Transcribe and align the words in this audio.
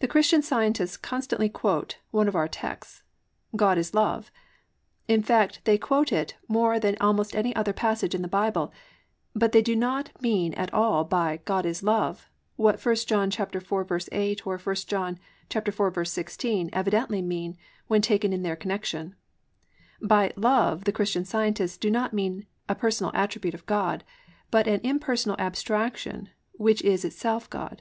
The 0.00 0.06
Christian 0.08 0.42
Scientists 0.42 0.98
constantly 0.98 1.48
quote 1.48 1.96
one 2.10 2.28
of 2.28 2.36
our 2.36 2.48
texts: 2.48 3.02
+"God 3.56 3.78
is 3.78 3.94
Love."+ 3.94 4.30
In 5.08 5.22
fact 5.22 5.64
they 5.64 5.78
quote 5.78 6.12
it 6.12 6.36
more 6.48 6.78
than 6.78 6.98
almost 7.00 7.34
any 7.34 7.56
other 7.56 7.72
passage 7.72 8.14
in 8.14 8.20
the 8.20 8.28
Bible, 8.28 8.74
but 9.34 9.52
they 9.52 9.62
do 9.62 9.74
not 9.74 10.10
mean 10.20 10.52
at 10.52 10.70
all 10.74 11.02
by 11.02 11.40
+"God 11.46 11.64
is 11.64 11.82
Love"+ 11.82 12.28
what 12.56 12.78
1 12.78 12.94
John 13.06 13.30
4:8 13.30 14.40
or 14.46 14.58
1 14.58 14.74
John 14.86 15.18
4:16 15.48 16.68
evidently 16.74 17.22
mean 17.22 17.56
when 17.86 18.02
taken 18.02 18.34
in 18.34 18.42
their 18.42 18.54
connection. 18.54 19.14
By 20.02 20.30
"love" 20.36 20.84
the 20.84 20.92
Christian 20.92 21.24
Scientists 21.24 21.78
do 21.78 21.90
not 21.90 22.12
mean 22.12 22.46
a 22.68 22.74
personal 22.74 23.12
attribute 23.14 23.54
of 23.54 23.64
God, 23.64 24.04
but 24.50 24.66
an 24.68 24.82
impersonal 24.84 25.36
abstraction 25.38 26.28
which 26.58 26.82
is 26.82 27.02
itself 27.02 27.48
God. 27.48 27.80